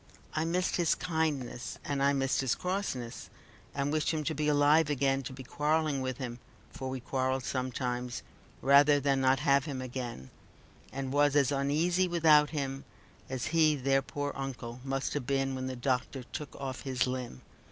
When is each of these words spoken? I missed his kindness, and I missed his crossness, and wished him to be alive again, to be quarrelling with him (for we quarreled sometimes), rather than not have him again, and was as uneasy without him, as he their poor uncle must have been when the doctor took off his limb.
I 0.33 0.45
missed 0.45 0.77
his 0.77 0.95
kindness, 0.95 1.77
and 1.85 2.01
I 2.01 2.11
missed 2.11 2.41
his 2.41 2.55
crossness, 2.55 3.29
and 3.75 3.93
wished 3.93 4.09
him 4.09 4.23
to 4.23 4.33
be 4.33 4.47
alive 4.47 4.89
again, 4.89 5.21
to 5.21 5.31
be 5.31 5.43
quarrelling 5.43 6.01
with 6.01 6.17
him 6.17 6.39
(for 6.71 6.89
we 6.89 6.99
quarreled 6.99 7.43
sometimes), 7.43 8.23
rather 8.63 8.99
than 8.99 9.21
not 9.21 9.41
have 9.41 9.65
him 9.65 9.79
again, 9.79 10.31
and 10.91 11.13
was 11.13 11.35
as 11.35 11.51
uneasy 11.51 12.07
without 12.07 12.49
him, 12.49 12.83
as 13.29 13.45
he 13.53 13.75
their 13.75 14.01
poor 14.01 14.33
uncle 14.35 14.81
must 14.83 15.13
have 15.13 15.27
been 15.27 15.53
when 15.53 15.67
the 15.67 15.75
doctor 15.75 16.23
took 16.23 16.55
off 16.55 16.81
his 16.81 17.05
limb. 17.05 17.43